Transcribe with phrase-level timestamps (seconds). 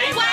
[0.00, 0.24] 台湾》。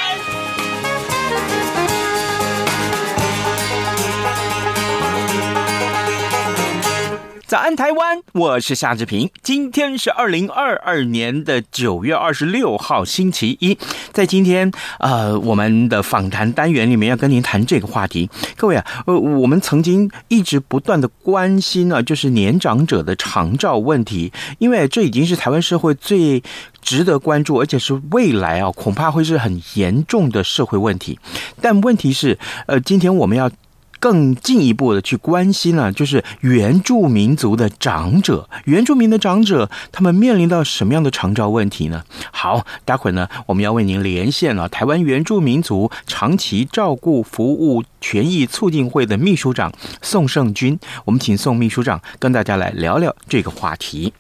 [7.46, 8.22] 早安，台湾！
[8.34, 9.30] 我是夏志平。
[9.42, 13.78] 今天是二零二二年的九月二十六号，星期一。
[14.18, 18.28] 在今天，呃，我们的访谈单元里面要跟您谈这个话题。
[18.56, 26.42] 各位啊，呃，我们曾经一直不断的关心呢，就是年长者的长照问题，因为这已经是台湾社会最
[26.82, 31.20] 值得关注，而且是未来啊，恐怕会是很严重的社会问题。
[31.62, 33.52] 但问题是，呃，今天我们要。
[34.00, 42.04] 更进一步的去关心呢，就是原住民族的长者，原住民的长者，他们面临到什么样的长照问题呢？
[42.32, 54.14] 好，待会儿呢，我们要为您连线了台湾原住民族长期照顾服务权益促进会的秘书长宋圣军，我们请宋秘书长跟大家来聊聊这个话题。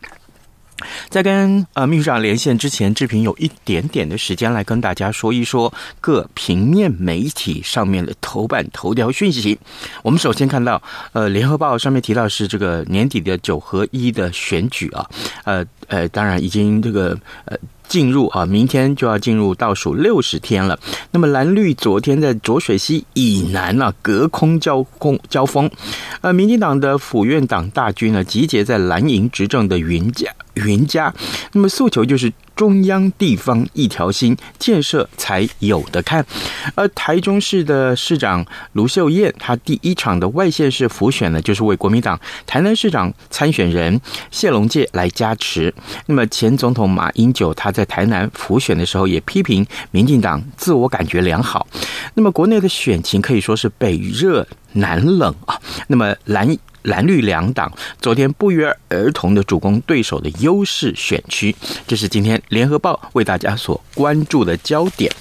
[1.10, 9.58] 在跟呃秘书长连线之前，志平有一点点的时间来跟大家说一说各平面媒体上面的头版头条讯息。
[10.04, 10.82] 我们首先看到，
[11.14, 15.10] 呃，联合报上面提到是这个年底的九合一的选举啊，
[15.46, 17.58] 呃呃，当然已经这个呃。
[17.88, 20.80] 进入啊，明天就要进入倒数六十天了。
[21.12, 25.70] 那么蓝绿昨天在浊水溪以南啊，隔空交空交锋，
[26.22, 31.14] 呃，民进党的府院党大军呢，集结在蓝营执政的云家云家，
[31.54, 32.32] 那么诉求就是。
[32.58, 36.26] 中央地方一条心，建设才有的看。
[36.76, 44.02] 而台中市的市长卢秀燕，她第一场的外县市辅选呢，就是为国民党台南市长参选人
[44.32, 45.74] 谢龙介来加持。
[46.08, 51.68] 那么前总统马英九他在台南辅选的时候，也批评民进党自我感觉良好。
[52.16, 55.58] 那么国内的选情可以说是北热南冷啊。
[55.88, 56.58] 那么蓝。
[56.84, 57.72] 蓝绿两党
[58.02, 61.56] 昨天不约而同的主攻对手的优势选区，
[61.86, 65.12] 这是今天联合报为大家所关注的焦点。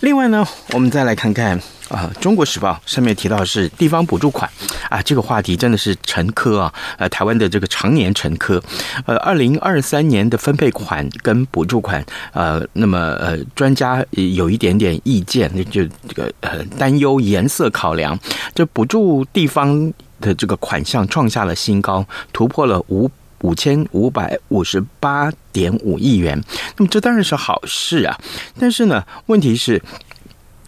[0.00, 1.58] 另外呢，我们再来看看
[1.88, 4.48] 啊，《中国时报》上面提到是地方补助款
[4.88, 8.62] 啊，这个话题真的是沉疴啊，呃，台湾的这个常年沉疴。
[9.06, 18.18] 呃，二零二三年的分配款跟补助款，呃，那么呃，专家有一点点意见，那就这个呃担忧颜色考量，
[18.54, 19.92] 这补助地方。
[20.20, 23.10] 的这个款项创下了新高，突破了五
[23.42, 26.40] 五千五百五十八点五亿元。
[26.76, 28.18] 那么这当然是好事啊，
[28.58, 29.82] 但是呢，问题是，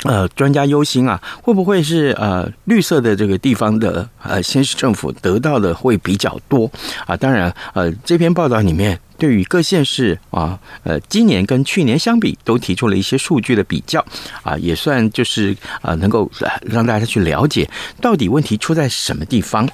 [0.04, 6.70] 呃，专家忧心啊，会不会是呃绿色的这个地方的呃县市政府得到的会比较多
[7.06, 7.16] 啊？
[7.16, 8.98] 当然，呃，这篇报道里面。
[9.18, 14.04] 对于各县市啊，呃，今年跟去年相比，都提出了一些数据的比较
[14.42, 16.28] 啊，也算就是啊，能够
[16.62, 17.70] 让大家去了解
[18.00, 19.68] 到底问题出在什么地方。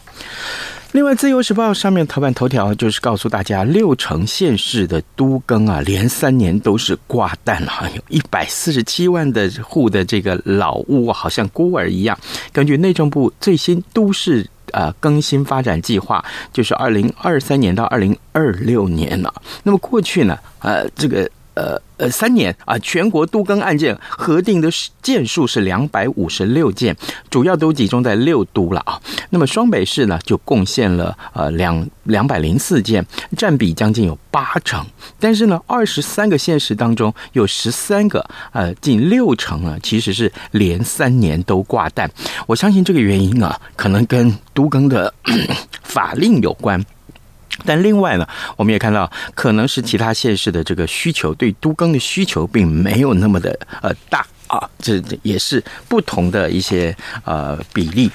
[0.93, 12.19] 另外，《自由时报》上面头版头条就是告诉大家，六成县市的都更啊，连三年都是挂蛋了，有一百四十七万的户的这个老屋，好像孤儿一样。
[12.53, 14.47] 根据内政部最新都市。
[14.73, 16.23] 呃，更新发展计划
[16.53, 19.33] 就是二零二三年到二零二六年了。
[19.63, 21.27] 那么过去呢，呃，这个。
[21.59, 24.71] 呃呃，三年啊，全国都更案件核定的
[25.03, 26.97] 件数是两百五十六件，
[27.29, 29.01] 主要都集中在六都了啊。
[29.31, 33.05] 那么双北市呢，就贡献了呃两两百零四件，
[33.37, 34.87] 占比将近有八成。
[35.19, 42.09] 但是呢，二十三个县市当中有十三个，呃，近六成啊，其实是连三年都挂蛋。
[42.47, 45.13] 我相信这个原因啊，可能跟都更的
[45.83, 46.81] 法令有关。
[47.65, 48.27] 但另外呢，
[48.57, 58.11] 我们也看到，可能是其他县市的这个需求，对都更的需求并没有那么的呃大啊，这也是不同的一些呃比例。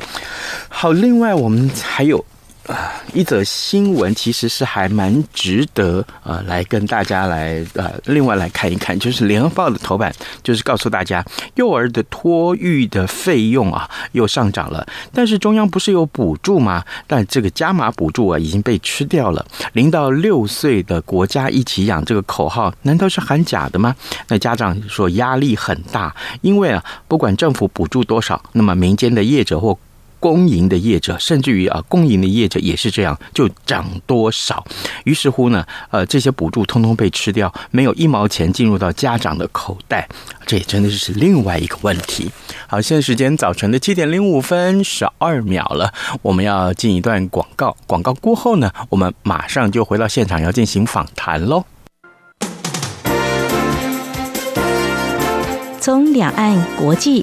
[0.70, 2.24] 好，另外我们还有。
[2.68, 11.24] 啊，一则新闻其实是还蛮值得呃来跟大家来呃另外来看一看，就是联合报的头版，就是告诉大家
[11.56, 16.84] 幼儿的托育的费用啊又上涨了，但是中央不是有补助吗？
[17.06, 19.46] 但这个加码补助啊已经被吃掉了。
[19.74, 23.94] 零到六岁的国家一起养这个口号难道是喊假的吗？
[24.30, 29.78] 那家长说压力很大，因为啊不管政府补助多少，那么民间的业者或
[30.24, 34.66] 公营的业者，甚至于啊公营的业者也是这样，就涨多少。
[35.04, 40.08] 于是乎呢，呃，这些补助通通被吃掉，没有一毛钱进入到家长的口袋，
[40.46, 42.32] 这也真的是另外一个问题。
[42.68, 47.76] 好，现在时间早晨的七点零五分十二秒了，我们要进一段广告。
[47.86, 51.66] 广告过后呢，我们马上就回到现场要进行访谈喽。
[55.82, 57.23] 从两岸、国际、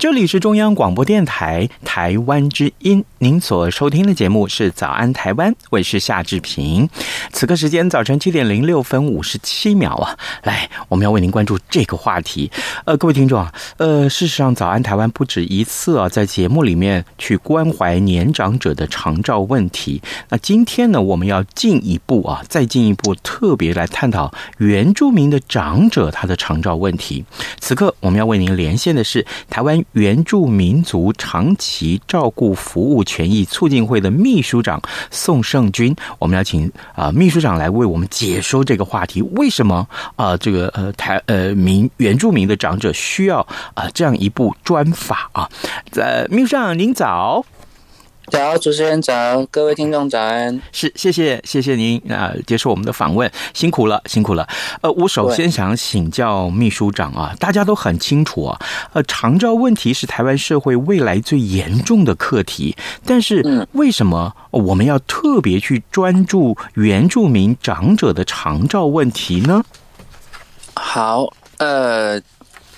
[0.00, 6.88] 这里是中央广播电台台湾之音，您所收听的节目是《早安台湾》，我是夏志平。
[7.32, 12.50] 此刻时间早晨七点零六分五十七秒啊，来，我们要为您关注这个话题。
[12.86, 20.00] 呃，各位听众啊，呃，事实上，《早安台湾》不止一次啊，在节目里面去关怀年长者的长照问题。
[20.30, 27.22] 那今天呢，我们要进一步啊，再进一步特别来探讨原住民的长者他的长照问题。
[27.58, 29.78] 此刻我们要为您连线的是台湾。
[29.92, 39.22] 原住民族长期照顾服务权益促进会的秘书长宋胜军，我们要请啊、秘书长来为我们解说这个话题。
[39.36, 43.40] 为什么啊、这个呃台呃民原住民的长者需要
[43.74, 45.48] 啊、这样一部专法啊？
[45.94, 47.44] 呃，秘书长您早。
[48.30, 50.62] 早，主持人早，各位听众早安。
[50.70, 54.46] 是，谢谢，谢谢您啊，接受我们的访问，辛苦了，辛苦了。
[54.82, 58.58] 呃，我首先想请教秘书长啊，大家都很清楚啊，
[58.92, 69.64] 呃，长照问题是台湾社会未来最严重的课题，但是为什么我们要特别去专注原住民长者的长照问题呢？
[70.74, 71.26] 好，
[71.58, 72.22] 呃。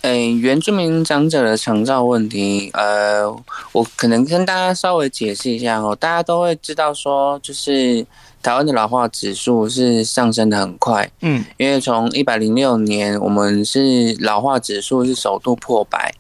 [0.03, 3.25] 诶，原住民长者的长照问题，呃，
[3.71, 5.97] 我可能跟大家稍微解释一下哦。
[5.99, 8.05] 大家都会知道说，就是
[8.43, 16.13] 台湾的老化指数是上升的很快，嗯，因为从一百零六年，我们是老化指数是首度破百。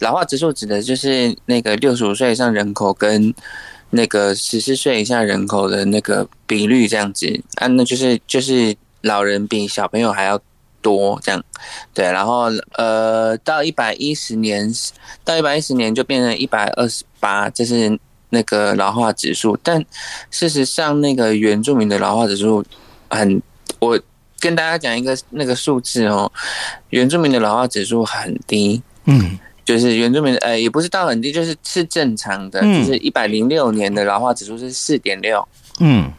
[0.00, 3.34] 老化指数指的就是那个六十五岁以上人口跟
[3.90, 10.40] 那个十四岁以下人口的那个比率这样子啊，那就是就是老人比小朋友还要
[10.86, 11.44] 多这样，
[11.92, 12.44] 对，然后
[12.76, 14.72] 呃，到一百一十年，
[15.24, 17.98] 到一百一十年就变成一百二十八，这是
[18.30, 19.58] 那个老化指数。
[19.64, 19.84] 但
[20.30, 22.64] 事实上，那个原住民的老化指数
[23.10, 23.42] 很，
[23.80, 23.98] 我
[24.38, 26.30] 跟大家讲一个那个数字哦，
[26.90, 35.48] 原住民的老化指数很低，嗯，就是原住民呃，也不是到很低，就是是正常的，嗯、就是一百零六年的老化指数是四点六，
[35.80, 36.12] 嗯，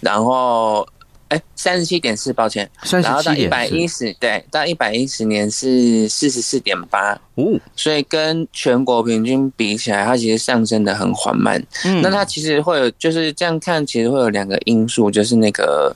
[0.00, 0.84] 然后。
[1.30, 2.68] 哎，三十七点四，抱歉，
[3.02, 11.64] 然后到一百一十，对，到一百一十年是四十四点八，哦，所以跟全国平均比起来，它其实上升的很缓慢。
[11.84, 15.94] 嗯，那它其实会有，就是这样看，其实会有两个因素，就是那个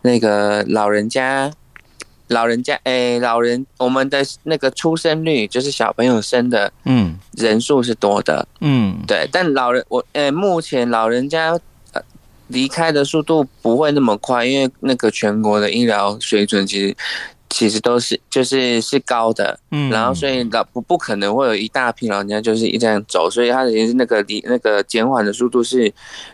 [0.00, 1.52] 那个老人家，
[2.28, 11.58] 老人家，哎，老人，我们的那个出生率，就是小朋友生的，嗯，人数是多的，嗯，对，但老人，我，哎，目前老人家。
[12.52, 16.96] 离开的速度不会那么快，因为那个全国的医疗水准其实
[17.48, 25.92] 其实都是就是是高的，嗯，然后所以老不不可能会有一大批老人家就是一这样走，所以他的那个离那个减缓的速度是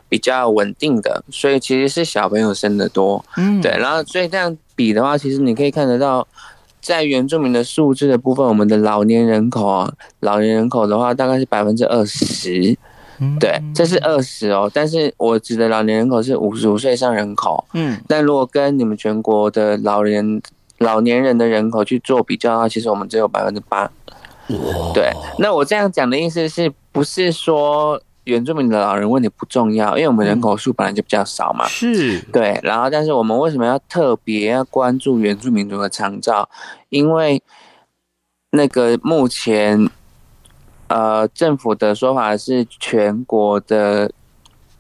[0.09, 6.27] 比较稳定的，所以其实是小朋友生的多，嗯，对，然后所以这样比的话，其实你可以看得到，
[6.81, 12.77] 在原住民的数字的部分，我们的老年人口啊，老年人口的话大概是百分之二十。
[13.41, 17.65] 对，这是二十哦，但是我指的老年人口是五十五岁以上人口。
[17.75, 20.41] 嗯，但如果跟你们全国的老人
[20.79, 23.91] 老年人的人口去做比较的话，其实我们只有百分之八。
[24.95, 29.97] 对，那我这样讲的意思是不是说原住民的老人问题不重要？
[29.97, 31.67] 因为我们人口数本来就比较少嘛。
[31.67, 32.21] 是。
[32.33, 36.49] 对，然后但是我们为什么要特别要关注原住民族的长照？
[36.89, 37.43] 因为
[38.53, 39.91] 那个目前，
[40.89, 44.11] 呃，政府的说法是全国的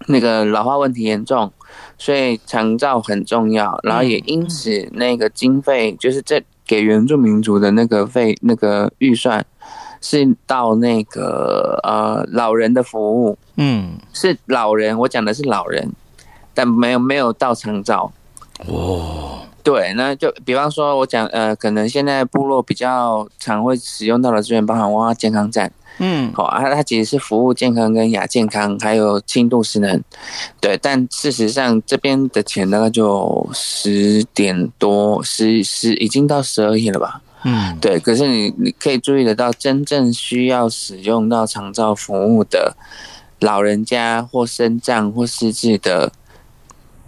[0.06, 1.52] 那个老化问题严重，
[1.96, 3.78] 所以长照很重要。
[3.82, 9.44] 然后也因此，那个经费就是这给原住民族的那个费那个预算。
[10.00, 15.90] 是到那个呃老人的服务，嗯，是老人，我讲的是老人，
[16.54, 18.12] 但没有没有到长照。
[18.68, 30.02] 哦，对，那就比方说，我讲呃，可能现在部落比较常会使用到的资源，包含文化健康站，嗯，好啊，它其实是服务健康跟亚健康，还有轻度失能，
[30.60, 37.20] 对，但事实上这边的钱大概就十点多，十十已经到十二亿了吧。
[37.44, 42.76] 嗯，对，可是你你可以注意得到，真正需要使用到长照服务的
[43.40, 46.12] 老人家或身障或失智的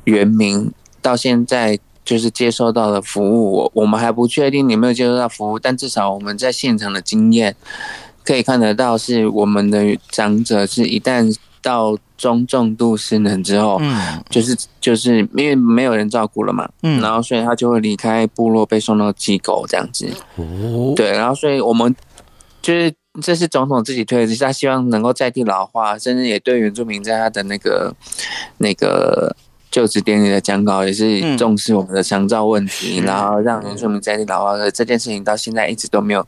[0.04, 7.56] 原民，到现在就是接收到的服务，我我们还不确定你有没有接收到服务，但至少我们在现场的经验
[8.24, 11.96] 可以看得到，是我们的长者是一旦到。
[12.20, 21.96] 中重度失能之后，嗯，就是就是因为没有人照顾了嘛，嗯，然后所以他就会离开部落，被送到机构这样子，哦，对，然后所以我们
[22.60, 27.94] 就是这是总统自己推的，他希望能够在地老化，甚至也对原住民在他的那个
[28.58, 29.34] 那个
[29.70, 36.26] 就职典礼的讲稿也是重视我们的长照问题，嗯，然后让原住民在地老化的这件事情到现在一直都没有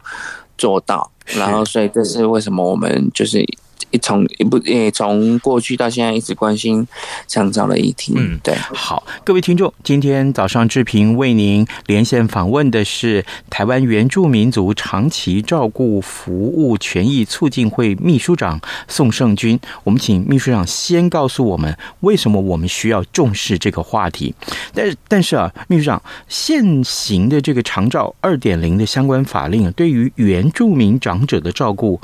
[0.62, 3.44] 做到，然后所以这是为什么我们就是。
[3.90, 6.86] 一从一不也从过去到现在一直关心
[7.26, 8.14] 长照的议题。
[8.16, 8.54] 嗯，对。
[8.54, 19.58] 好，各位听众，今天早上志平为您连线访问的是台湾原住民族长期照顾服务权益促进会秘书长宋胜军。
[19.84, 24.34] 我们请秘书长先告诉我们，为什么我们需要重视这个话题。
[24.74, 32.00] 但是，但是啊，秘书长，现行的这个长照二点零的相关法令，对于原住民长者的照顾。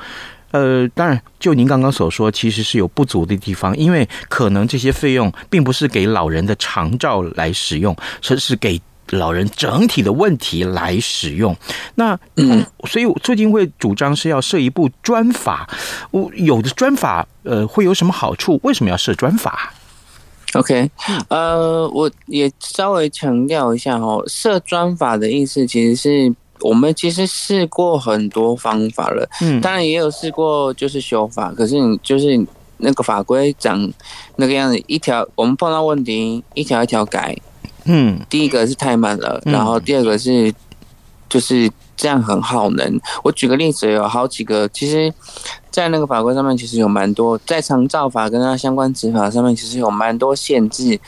[0.51, 7.95] 呃，当然，就您刚刚所说，其实是有不足的地方，因为可能这些费用并不是给老人的长照来使用，
[8.31, 11.55] 而是给老人整体的问题来使用。
[11.97, 15.69] 那嗯， 所以促进会主张是要设一部专法。
[16.11, 18.59] 我有的专法，呃，会有什么好处？
[18.63, 19.75] 为什么要设专法
[20.55, 20.91] ？OK，
[21.29, 26.35] 呃，我也稍微强调一下哦，设专法的意思其实是。
[26.61, 32.39] 我们其实试过很多方法了，嗯，当然也有试过就是修法，可是你就是
[32.79, 33.91] 那个法规长
[34.37, 37.37] 那个样子，一条我们碰到问题一条一条改，
[37.85, 40.53] 嗯，第一个是太慢了，然后第二个是
[41.29, 43.01] 就是这样很耗能。
[43.23, 45.13] 我举个例子，有好几个，其实，
[45.71, 50.99] 在那个法规上面其实有蛮多，在长照法跟它相关执法上面其实有蛮多限制，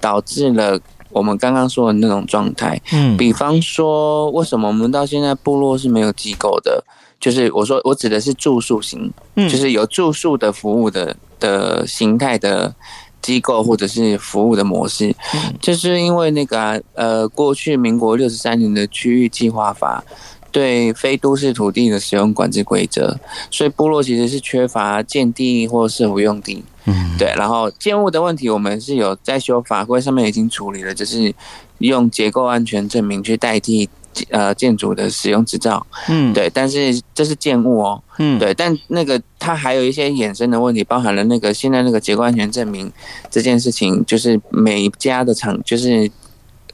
[0.00, 0.78] 导致了。
[1.10, 6.82] 我们刚刚说的那种状态，嗯，比方说，为什么我们到现在部落是没有机构的？
[7.18, 12.74] 就是我说我指的是住宿型，嗯，就是有住宿的服务的的形态的
[13.20, 20.02] 机构或者是服务的模式，嗯，就是因为那个啊，呃，过去民国六十三年的区域计划法
[20.50, 23.16] 对非都市土地的使用管制规则，
[23.50, 26.64] 所以部落其实是缺乏建地或是使用地。
[26.86, 31.32] 嗯，对，然后建物的问题，我们是有在修法规上面已经处理了，就是
[31.78, 33.88] 用结构安全证明去代替
[34.30, 35.86] 呃建筑的使用执照。
[36.08, 38.02] 嗯，对，但是这是建物哦。
[38.18, 42.90] 嗯，对，但那个它还有一些衍生的问题，包含了那个现在那个结构安全证明
[43.30, 46.10] 这件事情，就是每一家的厂，就是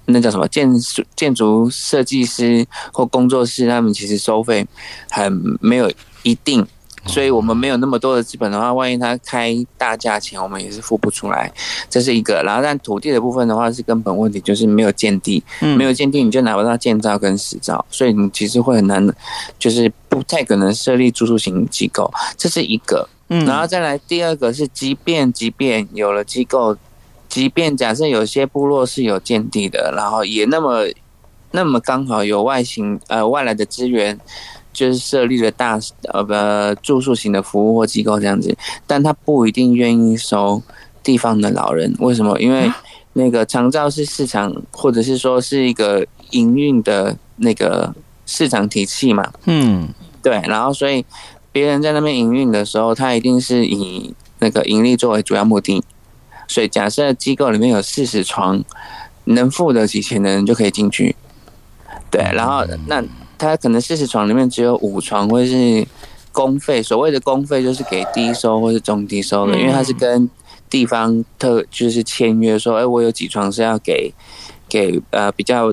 [0.06, 4.66] 那叫什么建筑建筑设计师或工作室，他们其实收费
[5.10, 5.90] 很没有
[6.22, 6.66] 一定。
[7.08, 11.48] 所以我们没有那么多的资本的话，万一他开大价钱，我们也是付不出来，
[11.88, 12.42] 这是一个。
[12.44, 19.06] 然后，但土地的部分的话是根本问题，就是没有建地，没有建地你就拿不到建造跟实照，所以你其实会很难，
[19.56, 23.08] 就是不太可能设立住宿型机构，这是一个。
[23.28, 26.76] 然后再来第二个是，即便即便有了机构，
[27.36, 30.86] 即便假设有些部落是有建地的，然后也那么
[31.50, 34.18] 那么刚好有外形呃外来的资源。
[34.72, 35.78] 就是设立了大
[36.12, 38.54] 呃不住宿型的服务或机构这样子，
[38.86, 40.62] 但他不一定愿意收
[41.02, 41.94] 地方的老人。
[41.98, 42.38] 为什么？
[42.38, 42.70] 因为
[43.14, 47.94] 那个长照是市场，或者是说是一个营运的那个
[48.26, 49.32] 市场体系嘛。
[49.46, 49.88] 嗯，
[50.22, 50.42] 对。
[50.46, 51.02] 然后所以
[51.50, 55.82] 别人在那边营运的时候，他一定是以那个盈利作为主要目的。
[56.48, 58.62] 所以假设机构里面有四十床，
[59.24, 61.14] 能付得起钱的人就可以进去。
[62.10, 63.02] 对，然后那
[63.36, 65.86] 他可能四十床里面只有五床会是
[66.32, 70.28] 公费，所谓的公费就是给低收或是中低收的，因为他是跟
[70.70, 74.12] 地方特就是签约说，哎，我有几床是要给
[74.68, 75.72] 给呃比较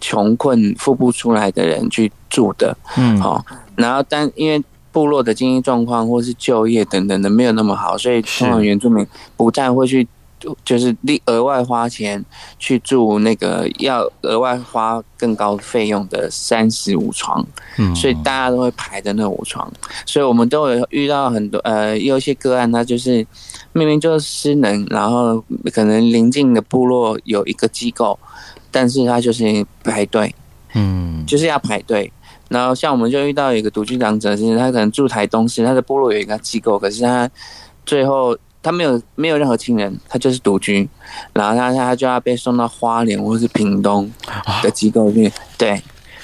[0.00, 3.44] 穷困付不出来的人去住的，嗯，好，
[3.76, 4.62] 然后但因为。
[4.98, 10.04] 部落的经济状况或是就业等等的没有那么好，所以通常原住民不太会去，
[10.64, 12.24] 就是另额外花钱
[12.58, 17.46] 去住那个要额外花更高费用的三十五床，
[17.78, 19.72] 嗯，所以大家都会排的那五床，
[20.04, 23.24] 所以我们都有遇到很多呃，有一些个案，他就是
[23.72, 25.40] 明明就是失能，然后
[25.72, 28.18] 可能邻近的部落有一个机构，
[28.72, 30.34] 但是他就是排队，
[30.74, 32.12] 嗯，就是要排队。
[32.48, 37.30] 然后像我们就遇到一个独居长者，就是他可能住台东市，他的部落有一个机构，可是他
[37.84, 40.88] 最后他没有没有任何亲人，他就是独居，
[41.32, 44.10] 然后他他就要被送到花莲或是屏东
[44.62, 45.30] 的机构去。
[45.56, 45.82] 对，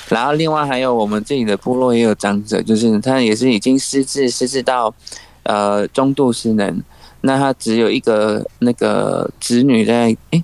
[0.09, 4.95] 然后另外还有我们自己的部落也有长者，就是他也是已经失智，失智到
[5.45, 6.83] 呃中度失能，
[7.21, 10.43] 那他只有一个那个子女在诶，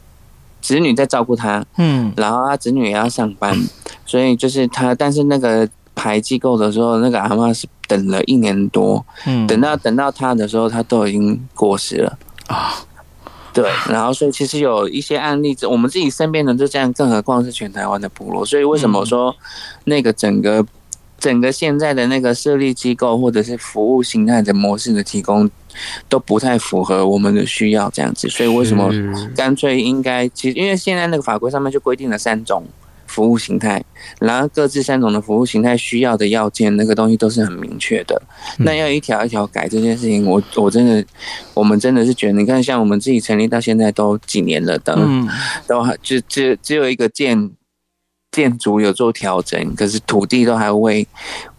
[0.61, 3.57] 子女在照顾他，嗯，然后他子女也要上班。
[4.07, 12.75] 所以就是他，但是那个排机构的时候，那个阿嬷是等了一年多，嗯，等到等到他的时候，他都已经过世了啊。
[13.53, 18.47] 对，然后所以其实有一些案例，我们自己身边人就这样，更何况是全台湾的部落。
[18.47, 19.35] 所以为什么说
[19.85, 20.65] 那个整个
[21.19, 25.51] 整个现在的那个设立机构或者是服务形态的模式的提供
[26.09, 28.29] 都不太符合我们的需要这样子？
[28.29, 28.91] 所以为什么
[29.35, 32.65] 干脆应该其实因为现在那个法规上面就规定了三种。
[33.07, 33.83] 服务形态，
[34.21, 38.23] 然后各自三种的服务形态需要的要件，那个东西都是很明确的。
[38.59, 41.05] 那要一条一条改这件事情，我我真的，
[41.53, 44.97] 我们真的是觉得，你看，像我们自己成立到现在都几年了的，
[45.67, 47.51] 都还就只只有一个建
[48.33, 51.07] 建筑有做调整，可是土地都还未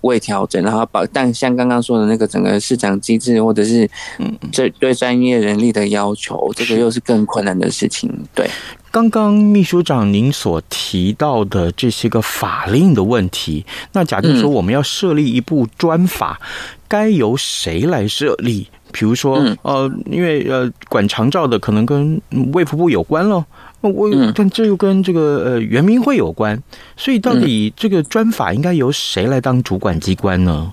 [0.01, 8.49] 未调整，然后保，但像刚刚说的那个整个市场机制，或者是嗯，这对专业人力的要求，这个又是更困难的事情，对。
[8.89, 16.39] 刚刚秘书长您所提到的这些个法令的问题，那假定说我们要设立一部专法，
[16.88, 18.67] 该由谁来设立？
[18.91, 23.45] 比如说，呃，因为呃管长照的可能跟卫福部有关咯，
[23.89, 26.62] 我但这又跟这个呃原民会有关，
[26.96, 30.72] 所以到底这个专法应该由谁来当主管机关呢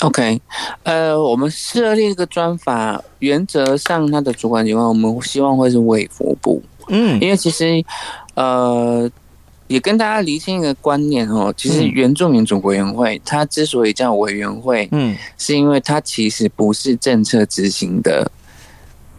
[0.00, 0.40] ？OK，
[0.82, 6.60] 呃，我们设立一个专法，原则上它的主管机关，我们希望会是卫福部。
[6.88, 7.84] 嗯，因为其实，
[8.34, 9.08] 呃，
[9.68, 18.28] 也跟大家厘清一个观念哦，其实原住民族委员会它之所以叫委员会，嗯，是因为它其实不是政策执行的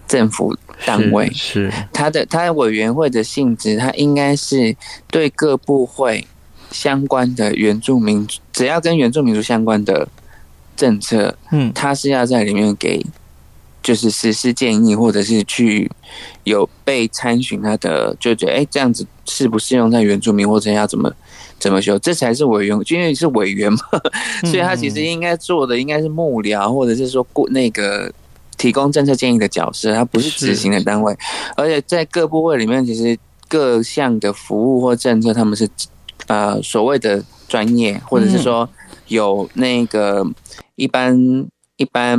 [0.06, 0.54] 政府
[0.86, 4.76] 单位，是，是它的他的委员会的性质，他应该是
[5.08, 6.28] 对各部会
[6.72, 10.08] 相关的原住民，只要跟原住民族相关的
[10.76, 13.06] 政策，嗯，他是要在里面给。
[13.84, 15.92] 就是实施建议，或者是去
[16.46, 21.14] 有被参询他的，就觉得哎，这样子适不适用在原住民，或者要怎么
[21.60, 23.80] 怎么修，这才是委员，因为是委员嘛，
[24.50, 28.10] 所以他其实应该做的应该是幕僚，或者是说过那个
[28.64, 31.14] 提供政策建议的角色，它不是执行的单位。
[31.58, 35.68] 而且在各部位里面，其实各项的服务或政策，他们是
[36.28, 38.70] 呃所谓的专业，或者是说
[39.10, 40.26] 有那个
[40.76, 41.46] 一般
[41.76, 42.18] 一般。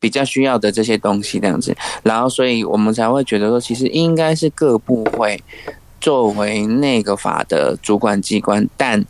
[0.00, 5.42] 比较需要的这些东西这样子，然后所以我们才会觉得说，其实应该是各部会
[5.98, 9.02] 作为那个法的主管机关，但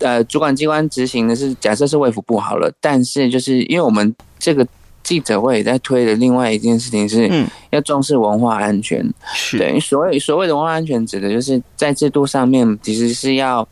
[0.00, 4.66] 呃，主管机关执行的是假设是卫福部好了，但是就是因为我们这个
[5.06, 7.30] 记者会也在推的另外一件事情是，
[7.70, 13.66] 要重视文化安全，是对，所谓所谓的文化安全，指的就是在制度上面其实是要。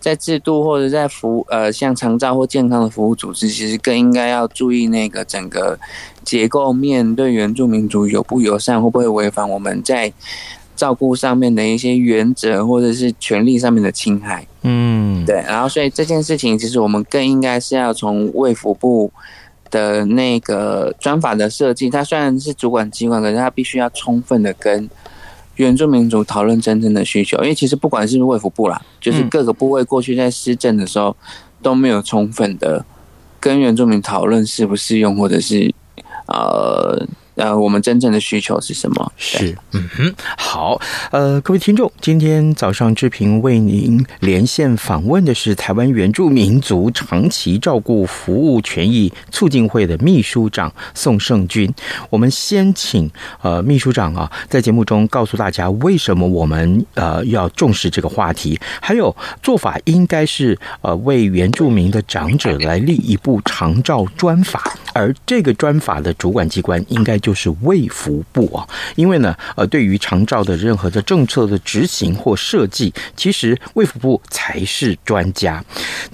[0.00, 5.76] 在制度或者在服务呃，像长照或健康的服务组织，其实更应该要注意那个整个
[6.22, 10.10] 结构面对原住民族友不友善，会不会违反我们在
[10.76, 14.46] 照顾上面的一些原则或者是权利上面的侵害。
[14.62, 15.42] 嗯，对。
[15.48, 19.12] 然后，所以这件事情其实我们更应该是要从卫福部
[19.70, 24.88] 的那个专法的设计，它虽然是主管机关，可是它必须要充分的跟。
[25.56, 31.16] 原住民族讨论真正的需求，因为其实不管是卫福部啦，就是各个部位过去在施政的时候
[31.60, 32.84] 都没有充分的
[33.40, 35.74] 跟原住民讨论适不适用，或者是
[36.28, 37.04] 呃
[37.38, 39.12] 呃，我们真正的需求是什么？
[39.16, 40.80] 是，嗯哼，好，
[41.12, 51.72] 呃，各位听众，今天早上志平为您连线访问的是台湾原住民族长期照顾服务权益促进会的秘书长宋胜军。
[52.10, 53.08] 我们先请
[53.40, 67.27] 呃秘书长啊，在节目中告诉大家为什么我们呃要重视这个话题，还有做法应该是呃为原住民的长者来立一部长照专法，而这个专法的主管机关应该就。
[67.28, 75.62] 就是卫福部啊，因为呢，呃，对于长照的任何的政策的执行或设计，其实卫福部才是专家。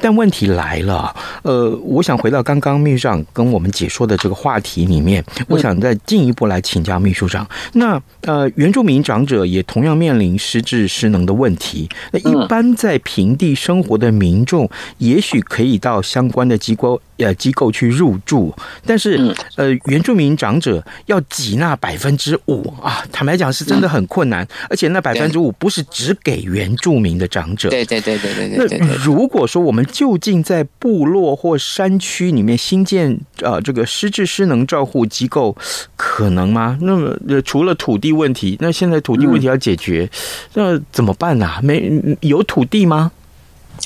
[0.00, 7.48] 但问题来了，呃，我想回到刚刚秘书长跟我们解说的这个话题里面，我想再进一步来请教秘书长。
[7.74, 11.88] 那呃，原住民长者也同样面临失智失能的问题。
[12.10, 18.52] 那一般在平地生活的民众，也许可以到相关的机构呃机构去入住，
[18.84, 20.84] 但是呃，原住民长者。
[21.06, 27.68] 要挤那百分之五啊，坦白讲是真的很困难，而且那百分之五不是只给原住民的长者。
[27.70, 28.78] 对对对对对对。
[28.78, 35.56] 那如果说我们就近在部落或山区里面新建呃这个失智失能照护机构，
[35.96, 36.78] 可能吗？
[36.80, 40.08] 那么除了土地问题，那现在土地问题要解决，
[40.54, 41.50] 那怎么办呢？
[41.62, 43.12] 没有土地吗？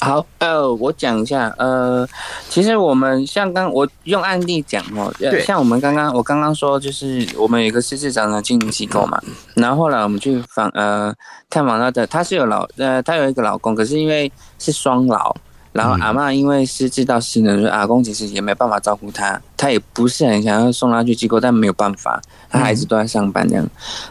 [0.00, 2.06] 好，呃，我讲一下，呃，
[2.48, 9.20] 其实我们像刚我用案例讲哦，对，像我们刚刚我刚刚说，就是我们有一个失智长的经营机构嘛，
[9.54, 11.12] 然后后来我们去访呃
[11.50, 14.30] 探访他的，他是有老呃他有一个老公，可是因为
[14.60, 15.34] 是双老，
[15.72, 23.66] 然后阿嬷因为失智到失能，所以阿公其实也没办法照顾他，他也不是很想要送他去机构，但没有办法，他孩子都在上班这样，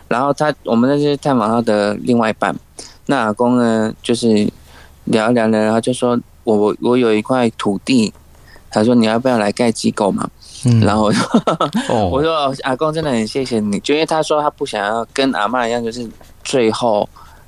[0.10, 2.54] 然后他我们那些探访他的另外一半，
[3.06, 4.52] 那阿公呢就是。
[5.08, 8.14] 聊一聊呢，然后就说我我我有一块土地，
[8.70, 10.30] 他说你要不要来盖机构嘛？
[10.66, 11.44] 嗯，然后我说、
[11.90, 16.10] 哦、 我说阿公真的很谢谢你，就因为他说他不想要跟阿妈一样，就是
[16.44, 17.08] 最后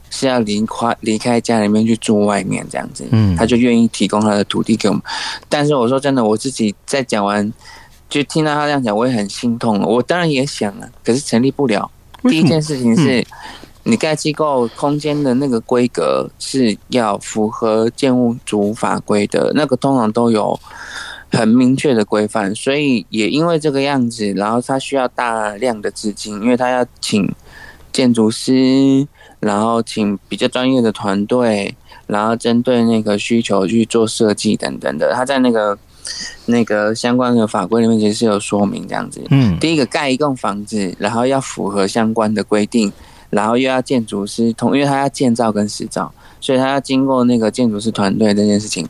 [0.10, 5.02] 是要离开离开家里面去住外面这样子，嗯，他就愿意提供他的土地给我们。
[5.48, 7.52] 但是我说真的，我自己在讲完
[8.10, 9.80] 就听到他这样讲，我也很心痛。
[9.82, 11.90] 我当然也想啊，可是成立不了。
[12.24, 13.22] 第一件事情是。
[13.22, 13.26] 嗯
[13.90, 20.58] 你盖机构空间的那个规格是要符合建物主法规的，那个通常都有
[21.32, 27.28] 很明确的规范，所以也因为这个样子，然后他需要大量的资金，因为他要请
[27.92, 29.08] 建筑师，
[29.40, 31.76] 然后请比较专业的团队，
[32.06, 35.76] 然后针对那个需求去做设计等等的，他在那个
[36.46, 39.20] 那个相关的法规里面其实是有说明这样子。
[39.32, 42.94] 嗯，第一个盖一栋房子，然后要符合相关的规定。
[43.30, 48.88] 然后又要建筑师同，因为他要建造跟实造，所以他要经过那个建筑师团队这件事情，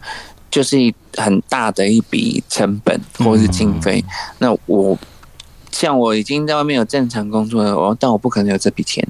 [0.49, 0.77] 就是
[1.15, 4.03] 很大的一笔成本或是经费。
[4.37, 4.97] 那我
[5.71, 9.07] 像我已经在外面有正常工作了，我但我不可能有这笔钱。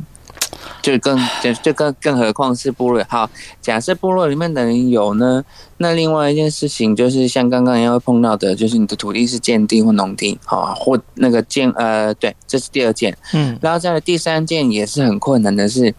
[0.81, 3.03] 就更就就更更何况是部落。
[3.09, 3.29] 好，
[3.61, 5.43] 假设部落里面的人有呢，
[5.77, 13.15] 那另外一件事情就是像刚刚也会碰到的，就是你的土地是建地或农地，好，或那个建呃，对，这是第二件。
[13.33, 15.93] 嗯，然后再来第三件也是很困难的是，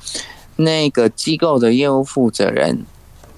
[0.57, 2.85] 那个机构的业务负责人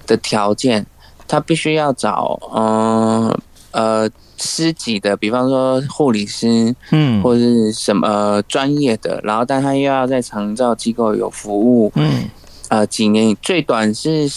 [0.07, 0.85] 的条件，
[1.27, 3.39] 他必须要找嗯呃。
[3.73, 12.29] 呃师级的，比方说护理师，嗯，或者是什么专业的，然后但他又要在长照机构有服务，嗯，
[12.69, 14.29] 呃，几年，最短是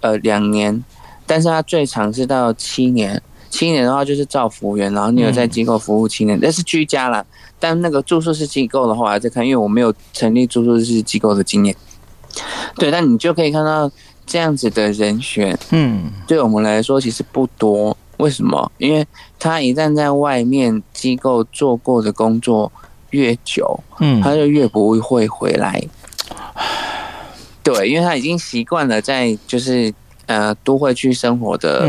[0.00, 0.84] 呃两年，
[1.26, 7.24] 但是他最长是到七年，七年的话就是照服务员，然后你有在机构服务七年，那、嗯、是居家啦，
[7.58, 11.74] 但那个住宿式机构的话，我还在看，因为我没有成立住宿式机构的经验，
[12.76, 13.90] 对，但你就可以看到
[14.26, 17.96] 这样子的人选，嗯，对我们来说其实不多。
[18.18, 18.70] 为什么？
[18.78, 19.06] 因为
[19.38, 22.70] 他一旦在外面机构做过的工作
[23.10, 25.82] 越久，嗯，他就越不会回来。
[27.62, 29.92] 对，因为他已经习惯了在就是
[30.26, 31.88] 呃都会区生活的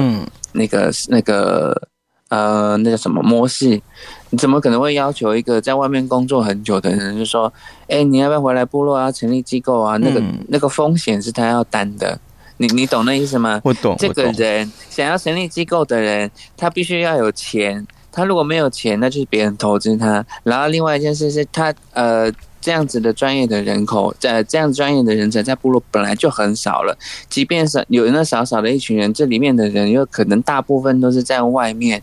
[0.54, 1.90] 那个、嗯、那个
[2.30, 3.82] 呃那个什么模式，
[4.30, 7.52] 你怎么可能会要求一个在外面工作很久的人就说，
[7.88, 9.12] 哎，你要不要回来部落啊？
[9.12, 9.98] 成立机构啊？
[9.98, 12.20] 那个、嗯、那个风险是他要担的。
[12.58, 13.60] 你你懂那意思吗？
[13.64, 13.96] 我懂。
[14.00, 17.86] 这个人想要成立机构的人，他必须要有钱。
[18.12, 20.26] 他如果没有钱，那就是别人投资他。
[20.44, 26.98] 然后另外一件事是他呃这样子的专业的人口，在这样专业的人才在部落本来就很少了。
[27.30, 32.02] 即便是有那少少的一群人，这里面的人又可能大部分都是在外面，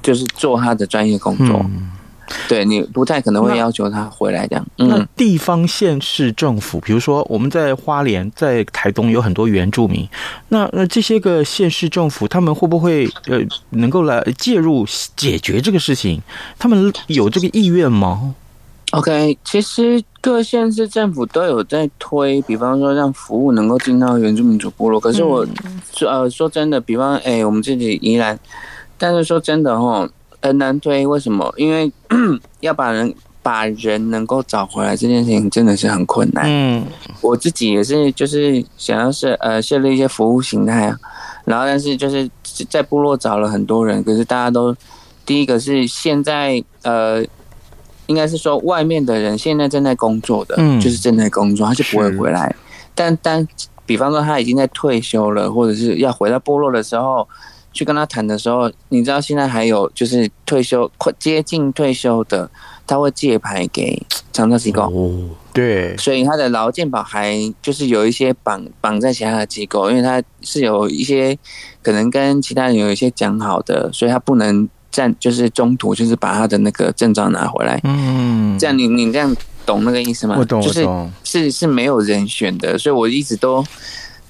[0.00, 1.60] 就是做他的专业工作。
[1.64, 1.92] 嗯
[2.48, 4.66] 对，你不太可能会要求他回来这样。
[4.76, 10.08] 那，那地方县市政府，比如说我们在花莲、在台东有很多原住民，
[10.48, 13.40] 那那这些个县市政府，他们会不会呃
[13.70, 16.20] 能够来介入解决这个事情？
[16.58, 18.34] 他们有这个意愿吗
[18.92, 25.00] ？OK，其实各县市政府都有在推，比方说让服务能够进到原住民族部落。
[25.00, 25.46] 可是我
[25.94, 28.38] 说呃说真的，比方哎、欸，我们自己宜兰，
[28.98, 30.08] 但是说真的齁，
[30.42, 31.06] 很难推。
[31.06, 31.52] 为什么？
[31.56, 31.90] 因为
[32.60, 36.44] 要把人把人能够找回来这件事情真的是很困难。
[36.46, 36.84] 嗯，
[37.22, 40.98] 我自己也是，就是想要设呃设立一些服务形态啊，
[41.46, 42.28] 然后但是就是
[42.68, 44.76] 在部落找了很多人，可是大家都
[45.24, 47.24] 第一个是现在呃。
[48.08, 52.54] 应该是说，外面的人现在正在工作的，嗯，就是正在工作，他就不会回来。
[52.96, 53.46] 但但
[53.86, 57.26] 比方说他已经在退休了，或者是要回到部落的时候，
[57.72, 62.50] 去跟他谈的时候，你知道现在还有就是退休快接近退休的，
[62.86, 64.00] 他会借牌给
[64.32, 64.82] 长照机构。
[64.82, 71.38] 哦，对，所以他的劳健保还就是有一些绑绑在其他的机构，因为他是有一些
[71.82, 74.68] 可能跟其他人有一些讲好的，所以他不能。
[74.92, 77.80] 站就是中途，就是把他的那个证照拿回来。
[77.82, 80.36] 嗯，这样你你这样懂那个意思吗？
[80.38, 80.86] 我懂，就是。
[81.24, 83.64] 是是没有人选的，所以我一直都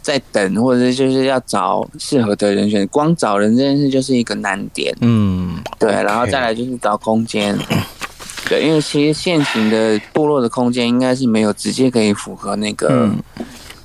[0.02, 2.86] 在等，或者是就是要找适合的人选。
[2.88, 4.94] 光找人这件事就是一个难点。
[5.00, 7.56] 嗯，对，然后再来就是找空间。
[8.50, 13.08] 对，因为其实现行的部落的空间应该是没有直接可以符合那个。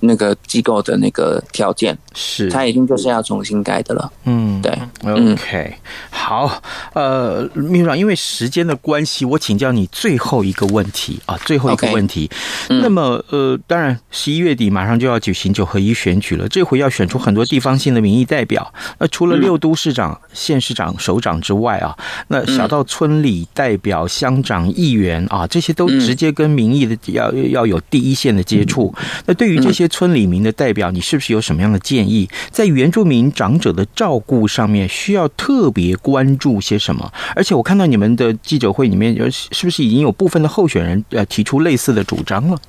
[0.01, 4.11] 嗯那个机构的那个条件是，他已经就是要重新改的了。
[4.25, 4.71] 嗯，对。
[5.03, 5.73] OK，
[6.09, 6.61] 好。
[6.93, 12.29] 呃，秘书长，因为时间的关系，我请教你最后一个问题啊，最后一个问题。
[12.67, 18.73] Okay, 那么，呃，当然，十一月底马上就要举行九合一选举了，这回要选出很多地方性的民意代表。
[18.99, 21.95] 那除了六都市长、县市长、首长之外啊，
[22.27, 28.93] 那小到村里代表、乡长、议员啊，这些都直接跟民意的要要有第一线的接触。
[29.25, 32.29] 那对于这些村里民的代表，你是不是有什么样的建议？
[32.51, 37.11] 在原住民长者的照顾上面，需要特别关注些什么？
[37.35, 42.59] 而且我看到你们的记者会里面，有是不是已经有部分的候选人呃提出类似的主张了？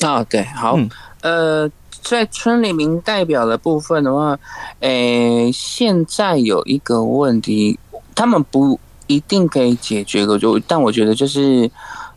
[0.00, 0.90] 啊，对，好，嗯、
[1.22, 1.70] 呃，
[2.02, 4.38] 在村里民代表的部分的话，
[4.80, 7.78] 诶、呃，现在有一个问题，
[8.14, 11.70] 他们不一定可以解决的，就但我觉得就是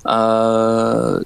[0.03, 1.23] 呃，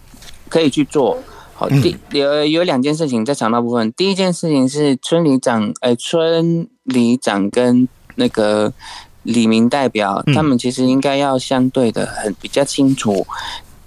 [0.48, 1.18] 可以去做。
[1.56, 3.92] 好，第有有两件事情在肠道部分。
[3.94, 8.74] 第一件事情是村里长，哎、欸，村里长跟那个
[9.22, 13.26] 李明代表，他们其实应该要相对的很比较清楚，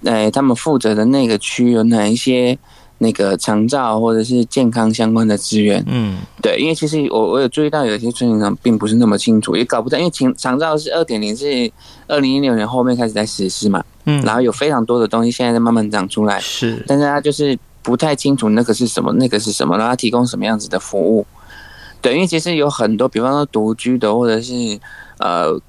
[0.05, 2.57] 哎、欸，他们负责的那个区有哪一些
[2.99, 5.83] 那个长照或者是健康相关的资源。
[5.87, 11.71] 嗯，对，因为其实我我有注意到有些村里长并不是那么清楚，也搞不到，因为长长照是二点零是
[12.07, 13.83] 二零一六年后面开始在实施嘛。
[14.05, 21.25] 嗯，然后有非常多的东西现在在慢慢长出来，是，但是他就是不太清楚那个是什么，那个是什么，然后他提供什么样子的服务，
[22.01, 24.53] 对，因为其实有很多，比方说独居的，或者是
[25.19, 25.59] 呃，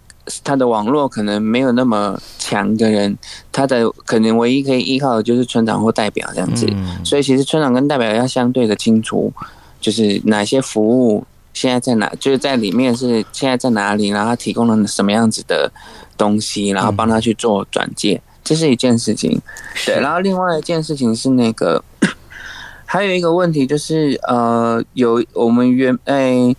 [0.45, 3.17] 他的网络可能没有那么强的人，
[3.51, 9.33] 他的可能唯一可以依靠的就是村长或代表这样子，嗯，所以其实村长跟代表要相对的清楚，
[9.81, 15.71] 就是哪些服务现在在哪，就是在里面是现在在哪里，然后他提供了什么样子的
[16.17, 18.21] 东西，然后帮他去做转介。
[18.45, 19.39] 这是一件事情，
[19.85, 20.01] 对。
[20.01, 21.85] 然后另外一件事情是那个，
[22.87, 26.57] 还有一个问题就是，呃，有我们原哎、欸、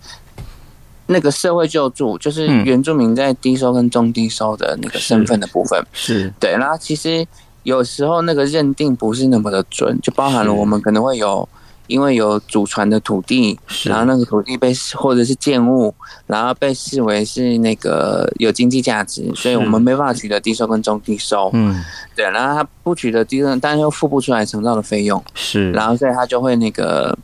[1.10, 6.52] 那个社会救助，就是原住民在低收跟中低收的那个身份的部分，是，是对。
[6.52, 7.26] 然后其实
[7.64, 11.48] 有时候那个认定不是那么的准，就包含了我们可能会有。
[11.86, 15.92] 因为有祖传的土地，然后那个土地被或者是建物，
[16.28, 21.50] 然后被视为是那个有经济价值，所以我们没办法取得低收跟中低收。
[21.52, 21.82] 嗯，
[22.14, 27.18] 对，然后他不取得低收，但是又付不出来承造的费用，是，然后所以他就会那个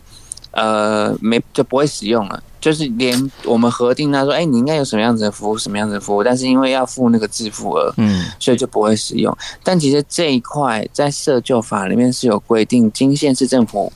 [0.57, 9.33] 呃没就不会使用了，就是连我们核定他说，哎，你应该有什么样子的服务，什么样子的服务，但是因为要付那个自付额，嗯，所以就不会使用。
[9.63, 13.93] 但其实这一块在社救法里面是有规定，经县市政府。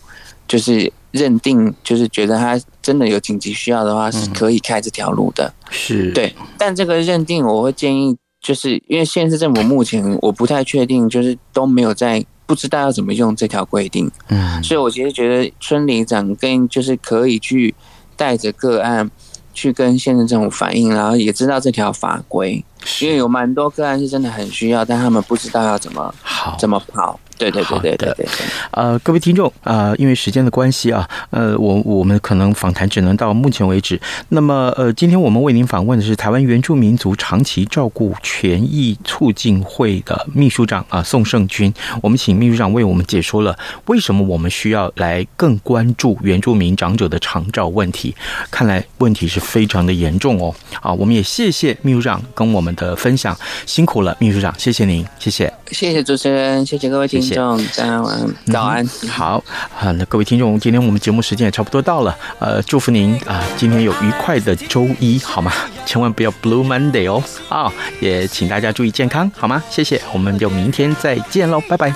[0.48, 5.44] 就是认定，就是觉得他真的有紧急需要的话，是可以开这条路的。
[5.46, 14.10] 嗯、是对，但这个认定，我会建议，就是因为县市政府目前我不太确定，就是都没有在不知道要怎么用这条规定。
[14.26, 17.72] 嗯，所以我其实觉得村里长跟就是可以去
[18.16, 19.08] 带着个案
[19.54, 22.64] 去跟县政政府反映，然后也知道这条法规，
[23.00, 27.20] 因为有蛮多个案是真的很需要，但他们不知道要怎么好怎么跑。
[27.40, 28.26] 对对对对对对。
[28.72, 33.98] 呃，各位听众啊、呃，因为时间的关系啊，呃，我我们可能访谈只能到目前为止。
[34.28, 41.72] 那么呃，今天我们为您访问的是台湾原住民族长期照顾权益促进会的秘书长啊宋胜军。
[42.02, 48.14] 我们请秘书长为我们解说了为什么我们需要来更关注原住民长者的长照问题。
[48.50, 50.54] 看来问题是非常的严重哦。
[50.82, 59.42] 啊，我们也谢谢秘书长跟我们的分享，辛苦了，秘书长，谢谢您，谢谢， 谢谢主持人，谢谢各位听众，早安，早安，好
[59.78, 65.52] 啊，那各位听众，今天我们节目时间也差不多到了，呃，祝福您啊，今天有愉快的周一，好吗？
[65.86, 69.62] 千万不要 Blue Monday 哦，啊，也请大家注意健康，好吗？
[69.70, 71.94] 谢谢，我们就明天再见喽，拜拜。